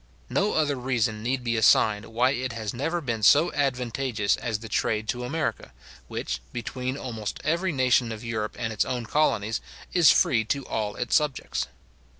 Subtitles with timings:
[0.31, 4.67] No other reason need be assigned why it has never been so advantageous as the
[4.67, 5.73] trade to America,
[6.07, 9.61] which, between almost every nation of Europe and its own colonies,
[9.93, 11.67] is free to all its subjects.